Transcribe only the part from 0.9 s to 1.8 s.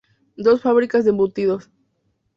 de embutidos.